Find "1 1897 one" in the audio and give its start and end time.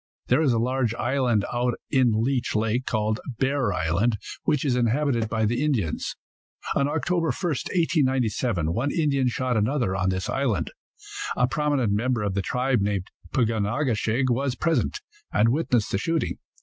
7.11-8.89